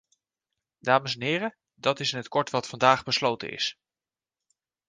Dames 0.79 1.15
en 1.15 1.21
heren, 1.21 1.55
dat 1.75 1.99
is 1.99 2.11
in 2.11 2.17
het 2.17 2.27
kort 2.27 2.49
wat 2.49 2.67
vandaag 2.67 3.03
besloten 3.03 3.51
is. 3.51 3.77